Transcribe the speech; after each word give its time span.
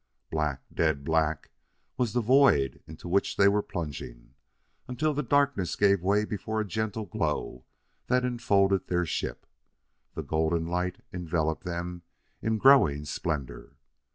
Black 0.31 0.63
dead 0.73 1.03
black 1.03 1.51
was 1.95 2.13
the 2.13 2.21
void 2.21 2.81
into 2.87 3.07
which 3.07 3.37
they 3.37 3.47
were 3.47 3.61
plunging, 3.61 4.33
until 4.87 5.13
the 5.13 5.21
darkness 5.21 5.75
gave 5.75 6.01
way 6.01 6.25
before 6.25 6.59
a 6.59 6.65
gentle 6.65 7.05
glow 7.05 7.65
that 8.07 8.25
enfolded 8.25 8.87
their 8.87 9.05
ship. 9.05 9.45
The 10.15 10.23
golden 10.23 10.65
light 10.65 11.03
enveloped 11.13 11.65
them 11.65 12.01
in 12.41 12.57
growing 12.57 13.05
splendor. 13.05 13.75